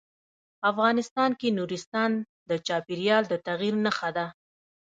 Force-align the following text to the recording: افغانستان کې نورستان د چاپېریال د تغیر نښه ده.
افغانستان 0.71 1.31
کې 1.39 1.55
نورستان 1.57 2.11
د 2.49 2.51
چاپېریال 2.67 3.23
د 3.27 3.33
تغیر 3.47 3.73
نښه 3.85 4.09
ده. 4.17 4.25